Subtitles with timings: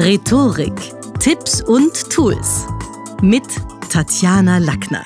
[0.00, 2.68] Rhetorik, Tipps und Tools
[3.20, 3.42] mit
[3.90, 5.04] Tatjana Lackner.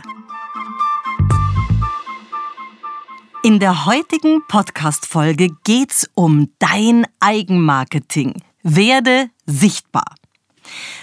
[3.43, 8.43] In der heutigen Podcast-Folge geht's um dein Eigenmarketing.
[8.63, 10.15] Werde sichtbar.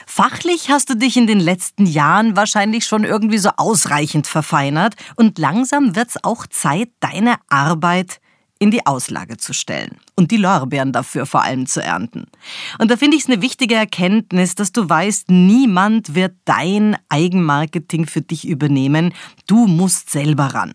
[0.06, 5.40] Fachlich hast du dich in den letzten Jahren wahrscheinlich schon irgendwie so ausreichend verfeinert und
[5.40, 8.22] langsam wird's auch Zeit, deine Arbeit
[8.60, 12.28] in die Auslage zu stellen und die Lorbeeren dafür vor allem zu ernten.
[12.78, 18.06] Und da finde ich es eine wichtige Erkenntnis, dass du weißt, niemand wird dein Eigenmarketing
[18.06, 19.14] für dich übernehmen.
[19.48, 20.74] Du musst selber ran.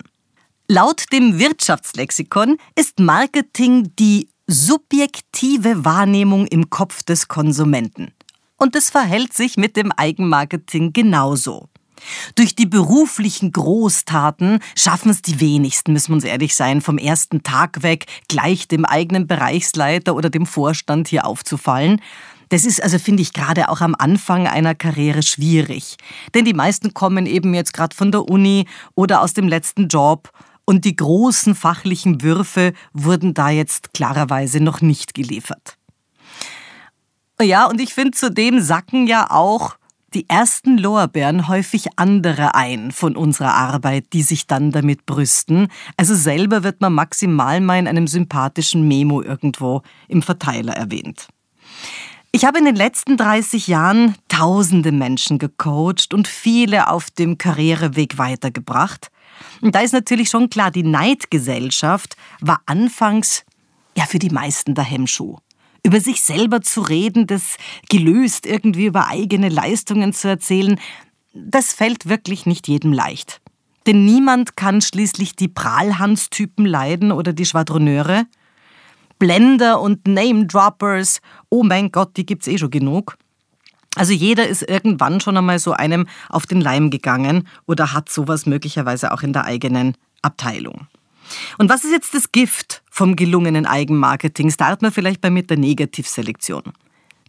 [0.67, 8.11] Laut dem Wirtschaftslexikon ist Marketing die subjektive Wahrnehmung im Kopf des Konsumenten.
[8.57, 11.69] Und es verhält sich mit dem Eigenmarketing genauso.
[12.35, 17.43] Durch die beruflichen Großtaten schaffen es die wenigsten, müssen wir uns ehrlich sein, vom ersten
[17.43, 22.01] Tag weg gleich dem eigenen Bereichsleiter oder dem Vorstand hier aufzufallen.
[22.49, 25.97] Das ist also, finde ich, gerade auch am Anfang einer Karriere schwierig.
[26.33, 30.29] Denn die meisten kommen eben jetzt gerade von der Uni oder aus dem letzten Job
[30.65, 35.77] und die großen fachlichen Würfe wurden da jetzt klarerweise noch nicht geliefert.
[37.41, 39.75] Ja, und ich finde, zudem sacken ja auch
[40.15, 45.67] die ersten Lorbeeren häufig andere ein von unserer Arbeit, die sich dann damit brüsten.
[45.97, 51.27] Also selber wird man maximal mal in einem sympathischen Memo irgendwo im Verteiler erwähnt.
[52.31, 58.17] Ich habe in den letzten 30 Jahren tausende Menschen gecoacht und viele auf dem Karriereweg
[58.17, 59.11] weitergebracht.
[59.61, 63.43] Und da ist natürlich schon klar, die Neidgesellschaft war anfangs
[63.97, 65.37] ja für die meisten der Hemmschuh
[65.85, 67.57] über sich selber zu reden, das
[67.89, 70.79] gelöst irgendwie über eigene Leistungen zu erzählen,
[71.33, 73.39] das fällt wirklich nicht jedem leicht.
[73.85, 78.25] Denn niemand kann schließlich die Prahlhans-Typen leiden oder die Schwadroneure.
[79.19, 83.15] Blender und Name-Droppers, oh mein Gott, die gibt's eh schon genug.
[83.95, 88.47] Also jeder ist irgendwann schon einmal so einem auf den Leim gegangen oder hat sowas
[88.47, 90.87] möglicherweise auch in der eigenen Abteilung.
[91.57, 94.49] Und was ist jetzt das Gift vom gelungenen Eigenmarketing?
[94.51, 96.63] Starten wir vielleicht bei mit der Negativselektion.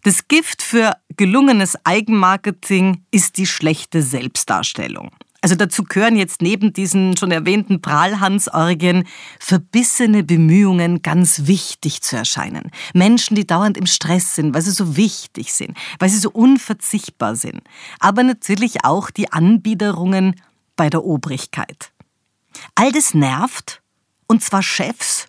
[0.03, 5.11] Das Gift für gelungenes Eigenmarketing ist die schlechte Selbstdarstellung.
[5.41, 9.05] Also dazu gehören jetzt neben diesen schon erwähnten Prahlhansorgien
[9.39, 12.71] verbissene Bemühungen, ganz wichtig zu erscheinen.
[12.93, 17.35] Menschen, die dauernd im Stress sind, weil sie so wichtig sind, weil sie so unverzichtbar
[17.35, 17.61] sind.
[17.99, 20.35] Aber natürlich auch die Anbiederungen
[20.75, 21.91] bei der Obrigkeit.
[22.75, 23.81] All das nervt
[24.27, 25.27] und zwar Chefs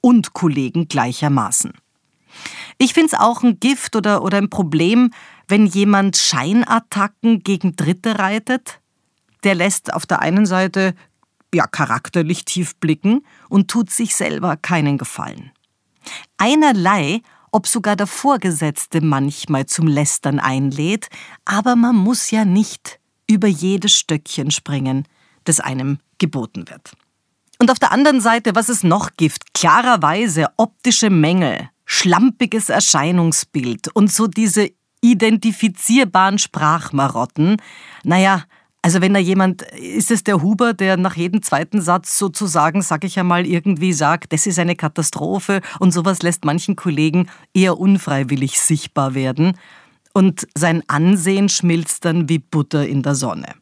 [0.00, 1.72] und Kollegen gleichermaßen.
[2.78, 5.10] Ich finde es auch ein Gift oder, oder ein Problem,
[5.48, 8.80] wenn jemand Scheinattacken gegen Dritte reitet.
[9.44, 10.94] Der lässt auf der einen Seite
[11.54, 15.52] ja charakterlich tief blicken und tut sich selber keinen Gefallen.
[16.36, 21.08] Einerlei, ob sogar der Vorgesetzte manchmal zum Lästern einlädt,
[21.44, 25.06] aber man muss ja nicht über jedes Stöckchen springen,
[25.44, 26.92] das einem geboten wird.
[27.58, 34.12] Und auf der anderen Seite, was es noch gibt, klarerweise optische Mängel, schlampiges Erscheinungsbild und
[34.12, 37.56] so diese identifizierbaren Sprachmarotten.
[38.04, 38.44] Naja,
[38.82, 43.04] also wenn da jemand, ist es der Huber, der nach jedem zweiten Satz sozusagen, sag
[43.04, 48.60] ich einmal, irgendwie sagt, das ist eine Katastrophe und sowas lässt manchen Kollegen eher unfreiwillig
[48.60, 49.58] sichtbar werden
[50.12, 53.54] und sein Ansehen schmilzt dann wie Butter in der Sonne.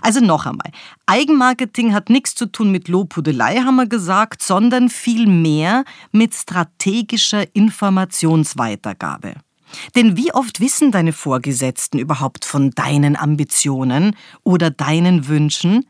[0.00, 0.70] Also noch einmal,
[1.06, 9.34] Eigenmarketing hat nichts zu tun mit Lobhudelei, haben wir gesagt, sondern vielmehr mit strategischer Informationsweitergabe.
[9.94, 15.86] Denn wie oft wissen deine Vorgesetzten überhaupt von deinen Ambitionen oder deinen Wünschen?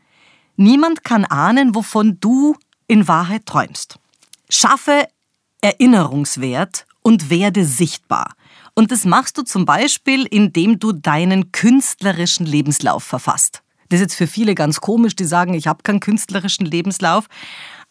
[0.55, 2.55] Niemand kann ahnen, wovon du
[2.87, 3.99] in Wahrheit träumst.
[4.49, 5.07] Schaffe
[5.61, 8.35] Erinnerungswert und werde sichtbar.
[8.75, 13.62] Und das machst du zum Beispiel, indem du deinen künstlerischen Lebenslauf verfasst.
[13.93, 17.27] Das ist jetzt für viele ganz komisch, die sagen, ich habe keinen künstlerischen Lebenslauf.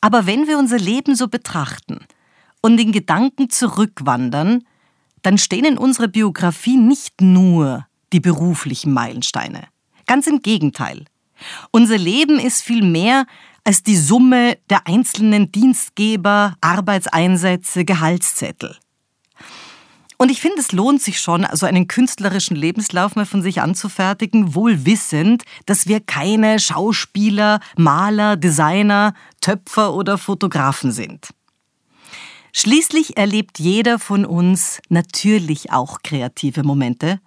[0.00, 2.00] Aber wenn wir unser Leben so betrachten
[2.60, 4.64] und den Gedanken zurückwandern,
[5.22, 9.68] dann stehen in unserer Biografie nicht nur die beruflichen Meilensteine.
[10.09, 11.04] Ganz im Gegenteil.
[11.71, 13.24] Unser Leben ist viel mehr
[13.62, 18.77] als die Summe der einzelnen Dienstgeber, Arbeitseinsätze, Gehaltszettel.
[20.22, 24.54] Und ich finde, es lohnt sich schon, also einen künstlerischen Lebenslauf mal von sich anzufertigen,
[24.54, 31.30] wohl wissend, dass wir keine Schauspieler, Maler, Designer, Töpfer oder Fotografen sind.
[32.53, 37.18] Schließlich erlebt jeder von uns natürlich auch kreative Momente.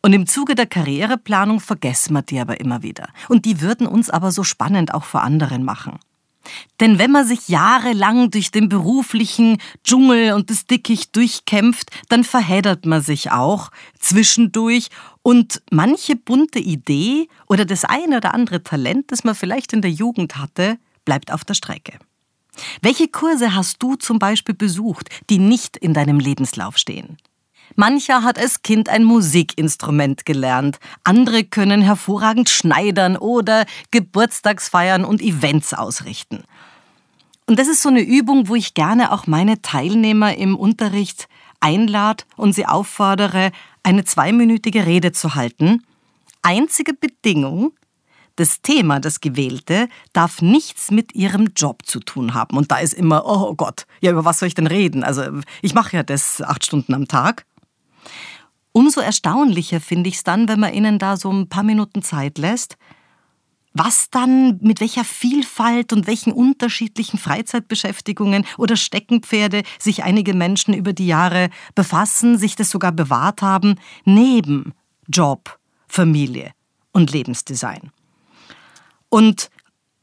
[0.00, 3.10] Und im Zuge der Karriereplanung vergessen wir die aber immer wieder.
[3.28, 5.98] Und die würden uns aber so spannend auch vor anderen machen.
[6.80, 12.86] Denn wenn man sich jahrelang durch den beruflichen Dschungel und das Dickicht durchkämpft, dann verheddert
[12.86, 14.88] man sich auch zwischendurch
[15.22, 19.90] und manche bunte Idee oder das eine oder andere Talent, das man vielleicht in der
[19.90, 21.98] Jugend hatte, bleibt auf der Strecke.
[22.80, 27.18] Welche Kurse hast du zum Beispiel besucht, die nicht in deinem Lebenslauf stehen?
[27.74, 35.74] Mancher hat als Kind ein Musikinstrument gelernt, andere können hervorragend schneidern oder Geburtstagsfeiern und Events
[35.74, 36.44] ausrichten.
[37.46, 41.28] Und das ist so eine Übung, wo ich gerne auch meine Teilnehmer im Unterricht
[41.60, 43.52] einlade und sie auffordere,
[43.82, 45.84] eine zweiminütige Rede zu halten.
[46.42, 47.72] Einzige Bedingung,
[48.36, 52.56] das Thema, das gewählte, darf nichts mit ihrem Job zu tun haben.
[52.56, 55.02] Und da ist immer, oh Gott, ja, über was soll ich denn reden?
[55.02, 55.22] Also
[55.62, 57.46] ich mache ja das acht Stunden am Tag.
[58.72, 62.36] Umso erstaunlicher finde ich es dann, wenn man ihnen da so ein paar Minuten Zeit
[62.36, 62.76] lässt,
[63.72, 70.94] was dann mit welcher Vielfalt und welchen unterschiedlichen Freizeitbeschäftigungen oder Steckenpferde sich einige Menschen über
[70.94, 74.72] die Jahre befassen, sich das sogar bewahrt haben, neben
[75.08, 76.52] Job, Familie
[76.92, 77.92] und Lebensdesign.
[79.10, 79.50] Und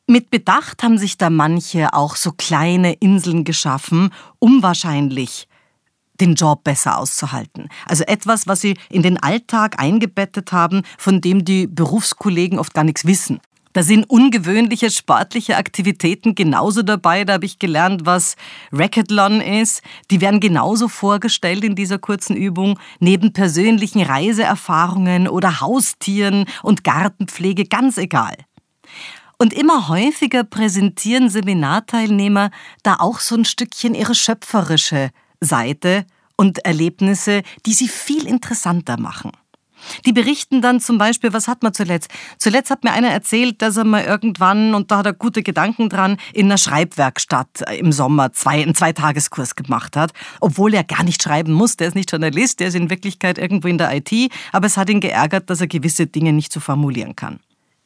[0.06, 5.47] mit Bedacht haben sich da manche auch so kleine Inseln geschaffen, um wahrscheinlich
[6.19, 7.69] den Job besser auszuhalten.
[7.86, 12.83] Also etwas, was sie in den Alltag eingebettet haben, von dem die Berufskollegen oft gar
[12.83, 13.39] nichts wissen.
[13.74, 17.25] Da sind ungewöhnliche sportliche Aktivitäten genauso dabei.
[17.25, 18.36] Da habe ich gelernt, was
[18.71, 19.81] Racketlon ist.
[20.12, 27.66] Die werden genauso vorgestellt in dieser kurzen Übung, neben persönlichen Reiseerfahrungen oder Haustieren und Gartenpflege,
[27.66, 28.36] ganz egal.
[29.39, 32.51] Und immer häufiger präsentieren Seminarteilnehmer
[32.83, 35.09] da auch so ein Stückchen ihre schöpferische
[35.44, 36.06] Seite
[36.36, 39.31] und Erlebnisse, die sie viel interessanter machen.
[40.06, 42.10] Die berichten dann zum Beispiel, was hat man zuletzt?
[42.38, 45.90] Zuletzt hat mir einer erzählt, dass er mal irgendwann, und da hat er gute Gedanken
[45.90, 51.22] dran, in einer Schreibwerkstatt im Sommer zwei, einen Zweitageskurs gemacht hat, obwohl er gar nicht
[51.22, 51.78] schreiben muss.
[51.78, 54.90] Der ist nicht Journalist, der ist in Wirklichkeit irgendwo in der IT, aber es hat
[54.90, 57.40] ihn geärgert, dass er gewisse Dinge nicht so formulieren kann.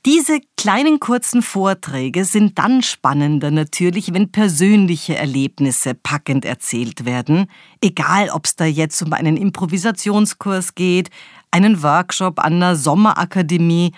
[0.07, 7.47] Diese kleinen kurzen Vorträge sind dann spannender natürlich, wenn persönliche Erlebnisse packend erzählt werden,
[7.81, 11.09] egal ob es da jetzt um einen Improvisationskurs geht,
[11.51, 13.91] einen Workshop an einer Sommerakademie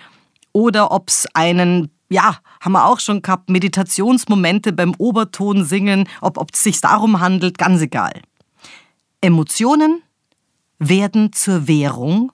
[0.51, 6.43] oder ob es einen ja, haben wir auch schon gehabt, Meditationsmomente beim Oberton singen, ob
[6.51, 8.19] es sich darum handelt, ganz egal.
[9.21, 10.01] Emotionen
[10.79, 12.31] werden zur Währung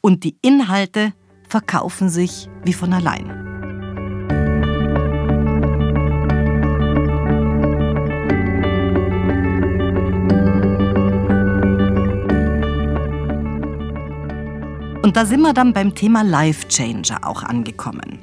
[0.00, 1.14] und die Inhalte
[1.48, 3.48] verkaufen sich wie von allein.
[15.02, 18.18] Und da sind wir dann beim Thema Life Changer auch angekommen.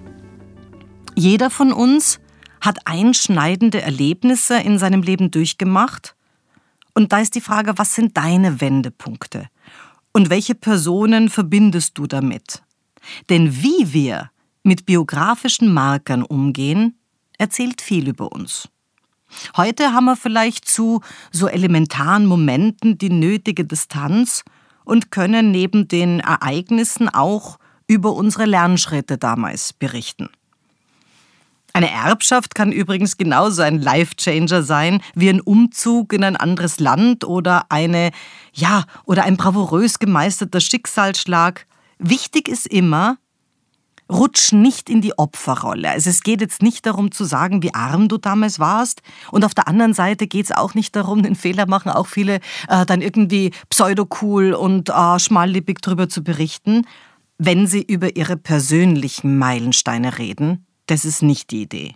[1.15, 2.19] Jeder von uns
[2.61, 6.15] hat einschneidende Erlebnisse in seinem Leben durchgemacht.
[6.93, 9.47] Und da ist die Frage, was sind deine Wendepunkte?
[10.13, 12.61] Und welche Personen verbindest du damit?
[13.29, 14.31] Denn wie wir
[14.63, 16.97] mit biografischen Markern umgehen,
[17.37, 18.69] erzählt viel über uns.
[19.57, 24.43] Heute haben wir vielleicht zu so elementaren Momenten die nötige Distanz
[24.83, 27.57] und können neben den Ereignissen auch
[27.87, 30.29] über unsere Lernschritte damals berichten.
[31.73, 37.25] Eine Erbschaft kann übrigens genauso ein Life-Changer sein wie ein Umzug in ein anderes Land
[37.25, 38.11] oder eine,
[38.53, 41.65] ja, oder ein bravourös gemeisterter Schicksalsschlag.
[41.99, 43.17] Wichtig ist immer,
[44.11, 45.89] rutsch nicht in die Opferrolle.
[45.89, 49.01] Also es geht jetzt nicht darum zu sagen, wie arm du damals warst.
[49.31, 52.35] Und auf der anderen Seite geht es auch nicht darum, den Fehler machen auch viele,
[52.67, 56.85] äh, dann irgendwie pseudo-cool und äh, schmallippig drüber zu berichten,
[57.37, 60.65] wenn sie über ihre persönlichen Meilensteine reden.
[60.87, 61.95] Das ist nicht die Idee.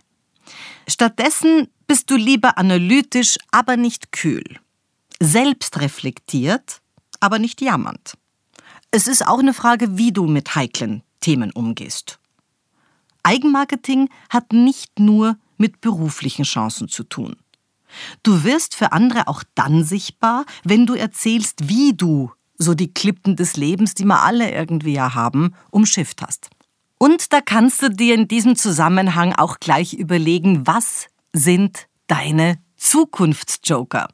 [0.88, 4.58] Stattdessen bist du lieber analytisch, aber nicht kühl.
[5.20, 6.80] Selbstreflektiert,
[7.20, 8.14] aber nicht jammernd.
[8.92, 12.18] Es ist auch eine Frage, wie du mit heiklen Themen umgehst.
[13.22, 17.36] Eigenmarketing hat nicht nur mit beruflichen Chancen zu tun.
[18.22, 23.36] Du wirst für andere auch dann sichtbar, wenn du erzählst, wie du so die Klippen
[23.36, 26.50] des Lebens, die wir alle irgendwie ja haben, umschifft hast.
[26.98, 34.08] Und da kannst du dir in diesem Zusammenhang auch gleich überlegen, was sind deine Zukunftsjoker?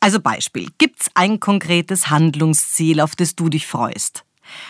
[0.00, 4.24] Also Beispiel, gibt's ein konkretes Handlungsziel, auf das du dich freust?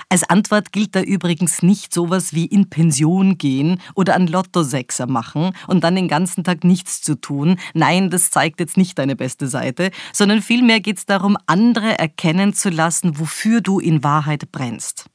[0.09, 5.53] Als Antwort gilt da übrigens nicht sowas wie in Pension gehen oder an Lottosechser machen
[5.67, 7.59] und dann den ganzen Tag nichts zu tun.
[7.75, 12.55] Nein, das zeigt jetzt nicht deine beste Seite, sondern vielmehr geht es darum, andere erkennen
[12.55, 15.07] zu lassen, wofür du in Wahrheit brennst.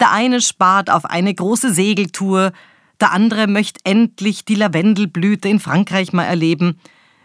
[0.00, 2.52] Der eine spart auf eine große Segeltour,
[3.00, 6.80] Der andere möchte endlich die Lavendelblüte in Frankreich mal erleben.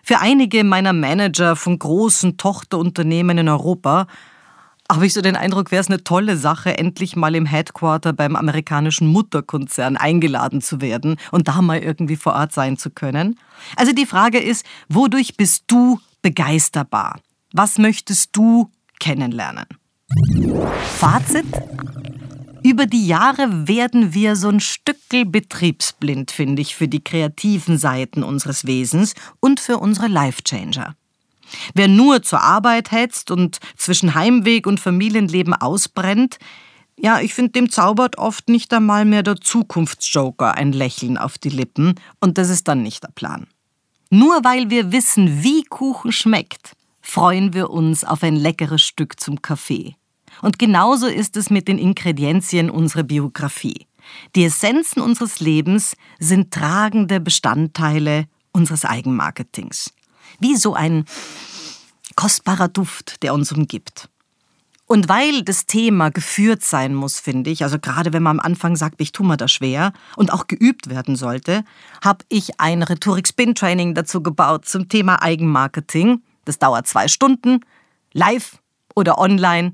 [0.05, 4.07] Für einige meiner Manager von großen Tochterunternehmen in Europa
[4.91, 8.35] habe ich so den Eindruck, wäre es eine tolle Sache, endlich mal im Headquarter beim
[8.35, 13.39] amerikanischen Mutterkonzern eingeladen zu werden und da mal irgendwie vor Ort sein zu können.
[13.77, 17.21] Also die Frage ist, wodurch bist du begeisterbar?
[17.53, 18.69] Was möchtest du
[18.99, 19.65] kennenlernen?
[20.97, 21.45] Fazit?
[22.63, 28.23] Über die Jahre werden wir so ein Stückel betriebsblind, finde ich, für die kreativen Seiten
[28.23, 30.95] unseres Wesens und für unsere Life-Changer.
[31.73, 36.37] Wer nur zur Arbeit hetzt und zwischen Heimweg und Familienleben ausbrennt,
[36.97, 41.49] ja, ich finde, dem zaubert oft nicht einmal mehr der Zukunftsjoker ein Lächeln auf die
[41.49, 43.47] Lippen und das ist dann nicht der Plan.
[44.09, 49.41] Nur weil wir wissen, wie Kuchen schmeckt, freuen wir uns auf ein leckeres Stück zum
[49.41, 49.95] Kaffee.
[50.41, 53.87] Und genauso ist es mit den Ingredienzien unserer Biografie.
[54.35, 59.93] Die Essenzen unseres Lebens sind tragende Bestandteile unseres Eigenmarketings.
[60.39, 61.05] Wie so ein
[62.15, 64.09] kostbarer Duft, der uns umgibt.
[64.85, 68.75] Und weil das Thema geführt sein muss, finde ich, also gerade wenn man am Anfang
[68.75, 71.63] sagt, ich tue mir das schwer und auch geübt werden sollte,
[72.03, 76.21] habe ich ein Rhetorik-Spin-Training dazu gebaut zum Thema Eigenmarketing.
[76.45, 77.61] Das dauert zwei Stunden,
[78.11, 78.59] live
[78.93, 79.73] oder online